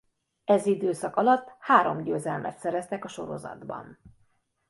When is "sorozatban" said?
3.07-3.99